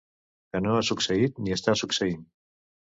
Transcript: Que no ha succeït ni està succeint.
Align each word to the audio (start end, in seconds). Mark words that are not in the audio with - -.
Que 0.51 0.61
no 0.63 0.73
ha 0.79 0.87
succeït 0.89 1.39
ni 1.45 1.57
està 1.59 1.79
succeint. 1.85 2.29